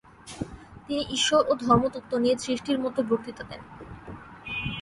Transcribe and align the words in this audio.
তিনি 0.87 1.03
ঈশ্বর 1.11 1.41
ও 1.47 1.53
ধর্মতত্ত্ব 1.57 2.11
নিয়ে 2.17 2.35
ত্রিশটির 2.35 2.77
মত 2.79 2.95
বক্তৃতা 3.01 3.43
দেন। 3.43 3.61